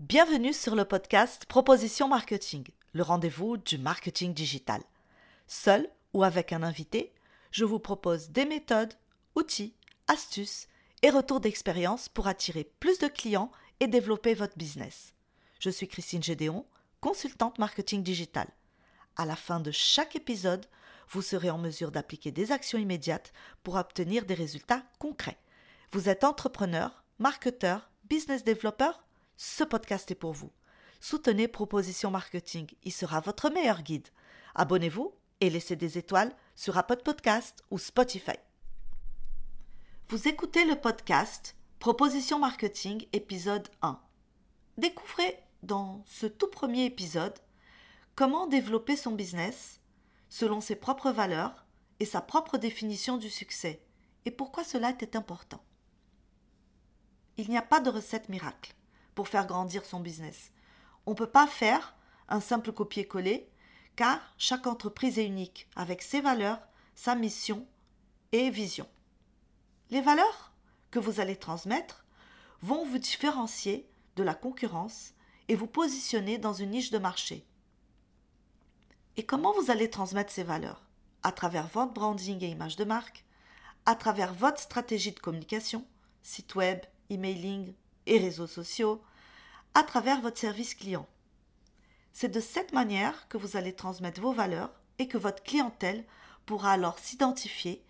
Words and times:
Bienvenue 0.00 0.54
sur 0.54 0.76
le 0.76 0.86
podcast 0.86 1.44
Proposition 1.44 2.08
Marketing, 2.08 2.66
le 2.94 3.02
rendez-vous 3.02 3.58
du 3.58 3.76
marketing 3.76 4.32
digital. 4.32 4.80
Seul 5.46 5.90
ou 6.14 6.24
avec 6.24 6.54
un 6.54 6.62
invité, 6.62 7.12
je 7.50 7.66
vous 7.66 7.78
propose 7.78 8.30
des 8.30 8.46
méthodes, 8.46 8.94
outils, 9.34 9.74
astuces 10.08 10.68
et 11.02 11.10
retours 11.10 11.40
d'expérience 11.40 12.08
pour 12.08 12.28
attirer 12.28 12.64
plus 12.80 12.98
de 12.98 13.08
clients 13.08 13.52
et 13.78 13.88
développer 13.88 14.32
votre 14.32 14.56
business. 14.56 15.12
Je 15.58 15.68
suis 15.68 15.86
Christine 15.86 16.22
Gédéon, 16.22 16.64
consultante 17.02 17.58
marketing 17.58 18.02
digital. 18.02 18.48
À 19.18 19.26
la 19.26 19.36
fin 19.36 19.60
de 19.60 19.70
chaque 19.70 20.16
épisode, 20.16 20.64
vous 21.10 21.20
serez 21.20 21.50
en 21.50 21.58
mesure 21.58 21.90
d'appliquer 21.90 22.30
des 22.30 22.52
actions 22.52 22.78
immédiates 22.78 23.34
pour 23.62 23.74
obtenir 23.74 24.24
des 24.24 24.32
résultats 24.32 24.82
concrets. 24.98 25.38
Vous 25.92 26.08
êtes 26.08 26.24
entrepreneur, 26.24 27.04
marketeur, 27.18 27.90
business 28.08 28.44
développeur 28.44 29.02
ce 29.42 29.64
podcast 29.64 30.10
est 30.10 30.16
pour 30.16 30.34
vous. 30.34 30.52
Soutenez 31.00 31.48
Proposition 31.48 32.10
Marketing, 32.10 32.70
il 32.84 32.92
sera 32.92 33.20
votre 33.20 33.48
meilleur 33.48 33.80
guide. 33.80 34.06
Abonnez-vous 34.54 35.14
et 35.40 35.48
laissez 35.48 35.76
des 35.76 35.96
étoiles 35.96 36.36
sur 36.54 36.76
Apple 36.76 36.98
Podcast 37.02 37.64
ou 37.70 37.78
Spotify. 37.78 38.36
Vous 40.10 40.28
écoutez 40.28 40.66
le 40.66 40.76
podcast 40.76 41.56
Proposition 41.78 42.38
Marketing 42.38 43.06
épisode 43.14 43.66
1. 43.80 43.98
Découvrez 44.76 45.38
dans 45.62 46.04
ce 46.04 46.26
tout 46.26 46.50
premier 46.50 46.84
épisode 46.84 47.38
comment 48.16 48.46
développer 48.46 48.94
son 48.94 49.12
business 49.12 49.80
selon 50.28 50.60
ses 50.60 50.76
propres 50.76 51.12
valeurs 51.12 51.64
et 51.98 52.04
sa 52.04 52.20
propre 52.20 52.58
définition 52.58 53.16
du 53.16 53.30
succès 53.30 53.82
et 54.26 54.32
pourquoi 54.32 54.64
cela 54.64 54.90
était 54.90 55.16
important. 55.16 55.64
Il 57.38 57.48
n'y 57.48 57.56
a 57.56 57.62
pas 57.62 57.80
de 57.80 57.88
recette 57.88 58.28
miracle 58.28 58.74
pour 59.20 59.28
faire 59.28 59.46
grandir 59.46 59.84
son 59.84 60.00
business. 60.00 60.50
On 61.04 61.10
ne 61.10 61.14
peut 61.14 61.26
pas 61.26 61.46
faire 61.46 61.94
un 62.30 62.40
simple 62.40 62.72
copier-coller 62.72 63.50
car 63.94 64.18
chaque 64.38 64.66
entreprise 64.66 65.18
est 65.18 65.26
unique 65.26 65.68
avec 65.76 66.00
ses 66.00 66.22
valeurs, 66.22 66.58
sa 66.94 67.14
mission 67.14 67.66
et 68.32 68.48
vision. 68.48 68.88
Les 69.90 70.00
valeurs 70.00 70.54
que 70.90 70.98
vous 70.98 71.20
allez 71.20 71.36
transmettre 71.36 72.06
vont 72.62 72.86
vous 72.86 72.96
différencier 72.96 73.90
de 74.16 74.22
la 74.22 74.32
concurrence 74.32 75.12
et 75.48 75.54
vous 75.54 75.66
positionner 75.66 76.38
dans 76.38 76.54
une 76.54 76.70
niche 76.70 76.90
de 76.90 76.96
marché. 76.96 77.44
Et 79.18 79.26
comment 79.26 79.52
vous 79.52 79.70
allez 79.70 79.90
transmettre 79.90 80.32
ces 80.32 80.44
valeurs? 80.44 80.88
À 81.22 81.30
travers 81.30 81.66
votre 81.66 81.92
branding 81.92 82.42
et 82.42 82.48
image 82.48 82.76
de 82.76 82.84
marque, 82.84 83.26
à 83.84 83.96
travers 83.96 84.32
votre 84.32 84.60
stratégie 84.60 85.12
de 85.12 85.20
communication, 85.20 85.84
site 86.22 86.54
web, 86.54 86.80
emailing, 87.10 87.74
et 88.06 88.18
réseaux 88.18 88.46
sociaux, 88.46 89.02
à 89.74 89.82
travers 89.82 90.20
votre 90.20 90.38
service 90.38 90.74
client. 90.74 91.06
C'est 92.12 92.28
de 92.28 92.40
cette 92.40 92.72
manière 92.72 93.28
que 93.28 93.38
vous 93.38 93.56
allez 93.56 93.72
transmettre 93.72 94.20
vos 94.20 94.32
valeurs 94.32 94.72
et 94.98 95.08
que 95.08 95.18
votre 95.18 95.42
clientèle 95.42 96.04
pourra 96.46 96.72
alors 96.72 96.98
s'identifier 96.98 97.84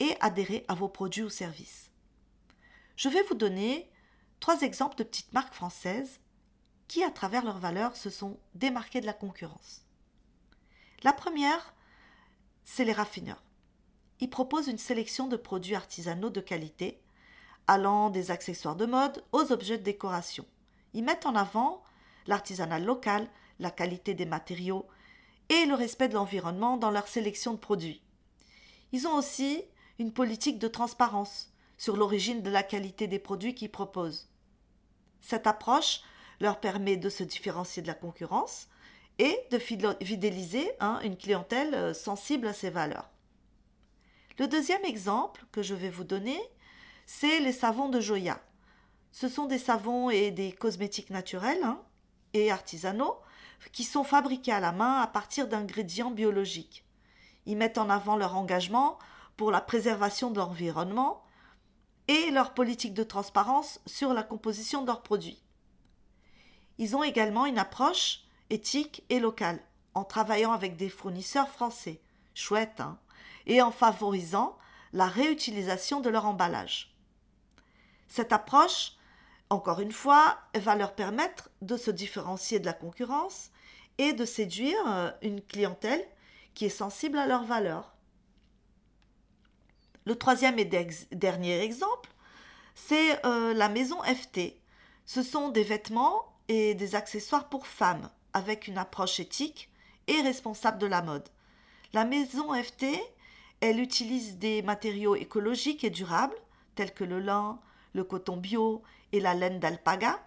et 0.00 0.16
adhérer 0.20 0.64
à 0.68 0.74
vos 0.74 0.88
produits 0.88 1.22
ou 1.22 1.30
services. 1.30 1.90
Je 2.96 3.08
vais 3.08 3.22
vous 3.22 3.34
donner 3.34 3.90
trois 4.40 4.62
exemples 4.62 4.96
de 4.96 5.04
petites 5.04 5.32
marques 5.32 5.54
françaises 5.54 6.20
qui, 6.88 7.04
à 7.04 7.10
travers 7.10 7.44
leurs 7.44 7.58
valeurs, 7.58 7.96
se 7.96 8.10
sont 8.10 8.38
démarquées 8.54 9.00
de 9.00 9.06
la 9.06 9.12
concurrence. 9.12 9.86
La 11.02 11.12
première, 11.12 11.74
c'est 12.64 12.84
les 12.84 12.92
raffineurs. 12.92 13.42
Ils 14.18 14.28
proposent 14.28 14.68
une 14.68 14.78
sélection 14.78 15.28
de 15.28 15.36
produits 15.36 15.74
artisanaux 15.74 16.30
de 16.30 16.40
qualité 16.40 17.00
allant 17.66 18.10
des 18.10 18.30
accessoires 18.30 18.76
de 18.76 18.86
mode 18.86 19.24
aux 19.32 19.52
objets 19.52 19.78
de 19.78 19.82
décoration. 19.82 20.44
Ils 20.94 21.04
mettent 21.04 21.26
en 21.26 21.34
avant 21.34 21.82
l'artisanat 22.26 22.78
local, 22.78 23.28
la 23.58 23.70
qualité 23.70 24.14
des 24.14 24.26
matériaux 24.26 24.86
et 25.48 25.66
le 25.66 25.74
respect 25.74 26.08
de 26.08 26.14
l'environnement 26.14 26.76
dans 26.76 26.90
leur 26.90 27.08
sélection 27.08 27.52
de 27.52 27.58
produits. 27.58 28.02
Ils 28.92 29.06
ont 29.06 29.14
aussi 29.14 29.64
une 29.98 30.12
politique 30.12 30.58
de 30.58 30.68
transparence 30.68 31.52
sur 31.76 31.96
l'origine 31.96 32.42
de 32.42 32.50
la 32.50 32.62
qualité 32.62 33.06
des 33.06 33.18
produits 33.18 33.54
qu'ils 33.54 33.70
proposent. 33.70 34.28
Cette 35.20 35.46
approche 35.46 36.00
leur 36.40 36.60
permet 36.60 36.96
de 36.96 37.08
se 37.08 37.22
différencier 37.22 37.82
de 37.82 37.86
la 37.86 37.94
concurrence 37.94 38.68
et 39.18 39.38
de 39.50 39.58
fidéliser 39.58 40.70
hein, 40.80 41.00
une 41.04 41.16
clientèle 41.16 41.74
euh, 41.74 41.94
sensible 41.94 42.46
à 42.46 42.54
ces 42.54 42.70
valeurs. 42.70 43.10
Le 44.38 44.48
deuxième 44.48 44.84
exemple 44.84 45.44
que 45.52 45.62
je 45.62 45.74
vais 45.74 45.90
vous 45.90 46.04
donner 46.04 46.40
c'est 47.12 47.40
les 47.40 47.52
savons 47.52 47.88
de 47.88 47.98
Joya. 47.98 48.40
Ce 49.12 49.28
sont 49.28 49.46
des 49.46 49.58
savons 49.58 50.10
et 50.10 50.30
des 50.30 50.52
cosmétiques 50.52 51.10
naturels 51.10 51.62
hein, 51.64 51.80
et 52.32 52.50
artisanaux 52.50 53.16
qui 53.72 53.84
sont 53.84 54.04
fabriqués 54.04 54.52
à 54.52 54.60
la 54.60 54.72
main 54.72 55.00
à 55.00 55.06
partir 55.06 55.48
d'ingrédients 55.48 56.10
biologiques. 56.10 56.84
Ils 57.46 57.56
mettent 57.56 57.78
en 57.78 57.90
avant 57.90 58.16
leur 58.16 58.36
engagement 58.36 58.98
pour 59.36 59.50
la 59.50 59.60
préservation 59.60 60.30
de 60.30 60.38
l'environnement 60.38 61.22
et 62.08 62.30
leur 62.30 62.54
politique 62.54 62.94
de 62.94 63.02
transparence 63.02 63.80
sur 63.86 64.12
la 64.12 64.22
composition 64.22 64.82
de 64.82 64.86
leurs 64.86 65.02
produits. 65.02 65.42
Ils 66.78 66.96
ont 66.96 67.02
également 67.02 67.46
une 67.46 67.58
approche 67.58 68.22
éthique 68.48 69.04
et 69.10 69.20
locale, 69.20 69.60
en 69.94 70.04
travaillant 70.04 70.52
avec 70.52 70.76
des 70.76 70.88
fournisseurs 70.88 71.48
français, 71.48 72.00
chouette, 72.34 72.80
hein, 72.80 72.98
et 73.46 73.62
en 73.62 73.70
favorisant 73.70 74.56
la 74.92 75.06
réutilisation 75.06 76.00
de 76.00 76.08
leur 76.08 76.26
emballage. 76.26 76.94
Cette 78.08 78.32
approche, 78.32 78.92
encore 79.50 79.80
une 79.80 79.92
fois, 79.92 80.38
va 80.54 80.76
leur 80.76 80.94
permettre 80.94 81.50
de 81.60 81.76
se 81.76 81.90
différencier 81.90 82.60
de 82.60 82.66
la 82.66 82.72
concurrence 82.72 83.50
et 83.98 84.12
de 84.12 84.24
séduire 84.24 84.78
euh, 84.86 85.10
une 85.22 85.42
clientèle 85.42 86.04
qui 86.54 86.64
est 86.64 86.68
sensible 86.70 87.18
à 87.18 87.26
leurs 87.26 87.44
valeurs. 87.44 87.92
Le 90.06 90.14
troisième 90.16 90.58
et 90.58 90.64
dernier 91.12 91.60
exemple, 91.60 92.10
c'est 92.74 93.24
euh, 93.26 93.52
la 93.52 93.68
maison 93.68 94.00
FT. 94.02 94.54
Ce 95.04 95.22
sont 95.22 95.50
des 95.50 95.64
vêtements 95.64 96.24
et 96.48 96.74
des 96.74 96.94
accessoires 96.94 97.48
pour 97.48 97.66
femmes 97.66 98.08
avec 98.32 98.68
une 98.68 98.78
approche 98.78 99.20
éthique 99.20 99.68
et 100.06 100.20
responsable 100.22 100.78
de 100.78 100.86
la 100.86 101.02
mode. 101.02 101.28
La 101.92 102.04
maison 102.04 102.54
FT, 102.54 102.86
elle 103.60 103.80
utilise 103.80 104.38
des 104.38 104.62
matériaux 104.62 105.16
écologiques 105.16 105.84
et 105.84 105.90
durables 105.90 106.36
tels 106.76 106.94
que 106.94 107.04
le 107.04 107.20
lin, 107.20 107.60
le 107.92 108.04
coton 108.04 108.36
bio 108.36 108.82
et 109.12 109.20
la 109.20 109.34
laine 109.34 109.60
d'alpaga. 109.60 110.20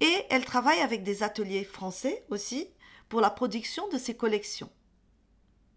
Et 0.00 0.24
elle 0.30 0.44
travaille 0.44 0.80
avec 0.80 1.02
des 1.02 1.22
ateliers 1.22 1.64
français 1.64 2.24
aussi 2.30 2.68
pour 3.08 3.20
la 3.20 3.30
production 3.30 3.88
de 3.88 3.98
ses 3.98 4.16
collections. 4.16 4.70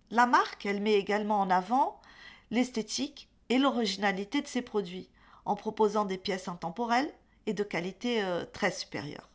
La 0.09 0.25
marque, 0.25 0.66
elle 0.66 0.81
met 0.81 0.94
également 0.94 1.40
en 1.40 1.50
avant 1.50 2.01
l'esthétique 2.51 3.30
et 3.50 3.57
l'originalité 3.57 4.41
de 4.41 4.47
ses 4.47 4.62
produits 4.62 5.09
en 5.46 5.56
proposant 5.56 6.06
des 6.06 6.18
pièces 6.18 6.47
intemporelles 6.47 7.12
et 7.46 7.53
de 7.53 7.63
qualité 7.63 8.24
euh, 8.24 8.46
très 8.46 8.72
supérieure. 8.72 9.30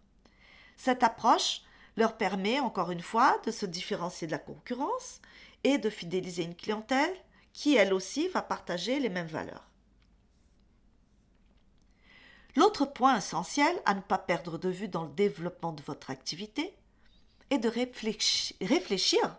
Cette 0.76 1.02
approche 1.02 1.62
leur 1.96 2.16
permet 2.16 2.60
encore 2.60 2.90
une 2.90 3.00
fois 3.00 3.40
de 3.44 3.50
se 3.50 3.66
différencier 3.66 4.26
de 4.26 4.32
la 4.32 4.38
concurrence 4.38 5.20
et 5.64 5.78
de 5.78 5.90
fidéliser 5.90 6.44
une 6.44 6.54
clientèle 6.54 7.14
qui 7.52 7.74
elle 7.74 7.94
aussi 7.94 8.28
va 8.28 8.42
partager 8.42 9.00
les 9.00 9.08
mêmes 9.08 9.26
valeurs. 9.26 9.66
L'autre 12.56 12.86
point 12.86 13.18
essentiel 13.18 13.80
à 13.84 13.92
ne 13.92 14.00
pas 14.00 14.16
perdre 14.16 14.56
de 14.56 14.70
vue 14.70 14.88
dans 14.88 15.04
le 15.04 15.12
développement 15.12 15.72
de 15.72 15.82
votre 15.82 16.10
activité 16.10 16.74
est 17.50 17.58
de 17.58 17.68
réfléchir 17.68 19.38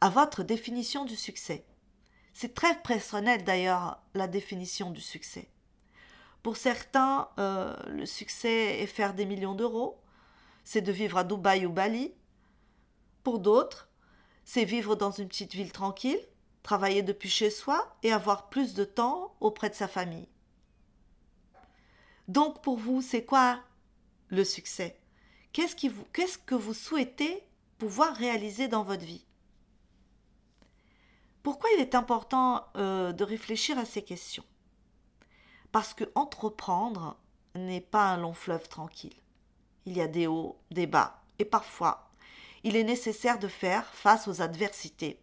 à 0.00 0.08
votre 0.08 0.42
définition 0.42 1.04
du 1.04 1.16
succès. 1.16 1.66
C'est 2.32 2.54
très 2.54 2.74
personnel 2.82 3.44
d'ailleurs 3.44 3.98
la 4.14 4.26
définition 4.26 4.90
du 4.90 5.02
succès. 5.02 5.50
Pour 6.42 6.56
certains, 6.56 7.28
euh, 7.38 7.76
le 7.88 8.06
succès 8.06 8.80
est 8.80 8.86
faire 8.86 9.12
des 9.12 9.26
millions 9.26 9.54
d'euros, 9.54 10.00
c'est 10.64 10.80
de 10.80 10.92
vivre 10.92 11.18
à 11.18 11.24
Dubaï 11.24 11.66
ou 11.66 11.72
Bali. 11.72 12.14
Pour 13.22 13.38
d'autres, 13.38 13.88
c'est 14.44 14.64
vivre 14.64 14.96
dans 14.96 15.10
une 15.10 15.28
petite 15.28 15.54
ville 15.54 15.72
tranquille, 15.72 16.20
travailler 16.62 17.02
depuis 17.02 17.28
chez 17.28 17.50
soi 17.50 17.96
et 18.02 18.12
avoir 18.12 18.48
plus 18.48 18.74
de 18.74 18.84
temps 18.84 19.34
auprès 19.40 19.68
de 19.68 19.74
sa 19.74 19.88
famille. 19.88 20.28
Donc 22.28 22.62
pour 22.62 22.76
vous, 22.76 23.02
c'est 23.02 23.24
quoi 23.24 23.60
le 24.28 24.44
succès? 24.44 24.98
Qu'est-ce 25.52 26.38
que 26.38 26.54
vous 26.54 26.74
souhaitez 26.74 27.42
pouvoir 27.78 28.14
réaliser 28.16 28.68
dans 28.68 28.82
votre 28.82 29.04
vie? 29.04 29.24
Pourquoi 31.42 31.70
il 31.76 31.80
est 31.80 31.94
important 31.94 32.66
euh, 32.76 33.12
de 33.12 33.22
réfléchir 33.22 33.78
à 33.78 33.84
ces 33.84 34.02
questions? 34.02 34.44
Parce 35.70 35.94
que 35.94 36.04
entreprendre 36.14 37.16
n'est 37.54 37.80
pas 37.80 38.10
un 38.10 38.16
long 38.16 38.34
fleuve 38.34 38.68
tranquille. 38.68 39.14
Il 39.84 39.96
y 39.96 40.00
a 40.00 40.08
des 40.08 40.26
hauts, 40.26 40.58
des 40.72 40.86
bas, 40.86 41.22
et 41.38 41.44
parfois, 41.44 42.10
il 42.64 42.74
est 42.74 42.84
nécessaire 42.84 43.38
de 43.38 43.46
faire 43.46 43.86
face 43.94 44.26
aux 44.26 44.42
adversités. 44.42 45.20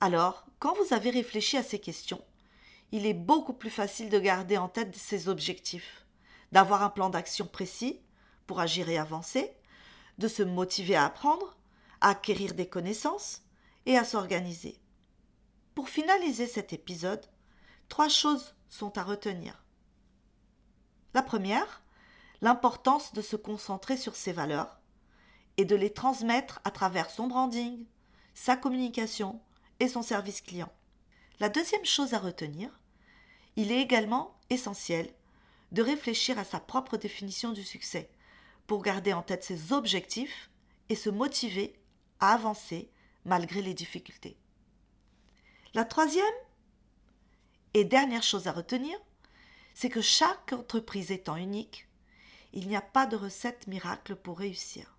Alors, 0.00 0.46
quand 0.60 0.74
vous 0.74 0.94
avez 0.94 1.10
réfléchi 1.10 1.56
à 1.56 1.64
ces 1.64 1.80
questions, 1.80 2.22
il 2.92 3.04
est 3.04 3.14
beaucoup 3.14 3.54
plus 3.54 3.70
facile 3.70 4.10
de 4.10 4.20
garder 4.20 4.56
en 4.56 4.68
tête 4.68 4.94
ces 4.94 5.28
objectifs 5.28 6.03
d'avoir 6.54 6.84
un 6.84 6.88
plan 6.88 7.10
d'action 7.10 7.46
précis 7.48 8.00
pour 8.46 8.60
agir 8.60 8.88
et 8.88 8.96
avancer, 8.96 9.56
de 10.18 10.28
se 10.28 10.44
motiver 10.44 10.94
à 10.94 11.04
apprendre, 11.04 11.56
à 12.00 12.10
acquérir 12.10 12.54
des 12.54 12.68
connaissances 12.68 13.42
et 13.86 13.98
à 13.98 14.04
s'organiser. 14.04 14.78
Pour 15.74 15.88
finaliser 15.88 16.46
cet 16.46 16.72
épisode, 16.72 17.26
trois 17.88 18.08
choses 18.08 18.54
sont 18.68 18.96
à 18.96 19.02
retenir. 19.02 19.64
La 21.12 21.22
première, 21.22 21.82
l'importance 22.40 23.12
de 23.12 23.20
se 23.20 23.34
concentrer 23.34 23.96
sur 23.96 24.14
ses 24.14 24.32
valeurs 24.32 24.78
et 25.56 25.64
de 25.64 25.74
les 25.74 25.92
transmettre 25.92 26.60
à 26.62 26.70
travers 26.70 27.10
son 27.10 27.26
branding, 27.26 27.84
sa 28.32 28.56
communication 28.56 29.40
et 29.80 29.88
son 29.88 30.02
service 30.02 30.40
client. 30.40 30.72
La 31.40 31.48
deuxième 31.48 31.84
chose 31.84 32.14
à 32.14 32.20
retenir, 32.20 32.78
il 33.56 33.72
est 33.72 33.80
également 33.80 34.38
essentiel 34.50 35.12
de 35.72 35.82
réfléchir 35.82 36.38
à 36.38 36.44
sa 36.44 36.60
propre 36.60 36.96
définition 36.96 37.52
du 37.52 37.64
succès 37.64 38.10
pour 38.66 38.82
garder 38.82 39.12
en 39.12 39.22
tête 39.22 39.44
ses 39.44 39.72
objectifs 39.72 40.50
et 40.88 40.94
se 40.94 41.10
motiver 41.10 41.78
à 42.20 42.32
avancer 42.32 42.90
malgré 43.24 43.62
les 43.62 43.74
difficultés. 43.74 44.36
La 45.74 45.84
troisième 45.84 46.24
et 47.74 47.84
dernière 47.84 48.22
chose 48.22 48.46
à 48.46 48.52
retenir, 48.52 48.96
c'est 49.74 49.88
que 49.88 50.00
chaque 50.00 50.52
entreprise 50.52 51.10
étant 51.10 51.36
unique, 51.36 51.88
il 52.52 52.68
n'y 52.68 52.76
a 52.76 52.80
pas 52.80 53.06
de 53.06 53.16
recette 53.16 53.66
miracle 53.66 54.14
pour 54.14 54.38
réussir. 54.38 54.96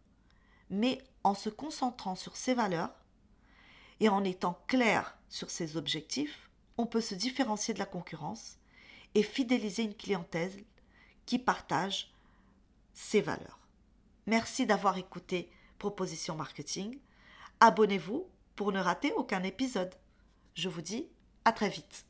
Mais 0.70 1.02
en 1.24 1.34
se 1.34 1.50
concentrant 1.50 2.16
sur 2.16 2.36
ses 2.36 2.54
valeurs 2.54 2.94
et 4.02 4.10
en 4.10 4.24
étant 4.24 4.60
clair 4.68 5.18
sur 5.30 5.50
ses 5.50 5.78
objectifs, 5.78 6.50
on 6.78 6.86
peut 6.86 7.02
se 7.02 7.16
différencier 7.16 7.74
de 7.74 7.80
la 7.80 7.86
concurrence 7.86 8.58
et 9.16 9.24
fidéliser 9.24 9.84
une 9.84 9.96
clientèle 9.96 10.64
qui 11.26 11.40
partage 11.40 12.14
ses 12.94 13.22
valeurs. 13.22 13.60
Merci 14.28 14.66
d'avoir 14.66 14.98
écouté 14.98 15.50
Proposition 15.80 16.36
Marketing. 16.36 17.00
Abonnez-vous 17.60 18.28
pour 18.56 18.72
ne 18.72 18.80
rater 18.80 19.12
aucun 19.14 19.44
épisode. 19.44 19.94
Je 20.54 20.70
vous 20.70 20.82
dis 20.82 21.08
à 21.46 21.52
très 21.52 21.70
vite. 21.70 22.06